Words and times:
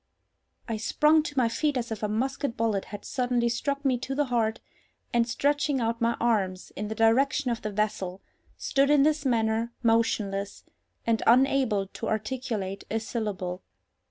I 0.67 0.77
sprung 0.77 1.21
to 1.21 1.37
my 1.37 1.47
feet 1.47 1.77
as 1.77 1.91
if 1.91 2.01
a 2.01 2.07
musket 2.07 2.57
bullet 2.57 2.85
had 2.85 3.05
suddenly 3.05 3.49
struck 3.49 3.85
me 3.85 3.99
to 3.99 4.15
the 4.15 4.25
heart; 4.33 4.59
and, 5.13 5.29
stretching 5.29 5.79
out 5.79 6.01
my 6.01 6.17
arms 6.19 6.71
in 6.75 6.87
the 6.87 6.95
direction 6.95 7.51
of 7.51 7.61
the 7.61 7.69
vessel, 7.69 8.19
stood 8.57 8.89
in 8.89 9.03
this 9.03 9.25
manner, 9.27 9.73
motionless, 9.83 10.63
and 11.05 11.21
unable 11.27 11.85
to 11.85 12.07
articulate 12.09 12.83
a 12.89 12.99
syllable. 12.99 13.61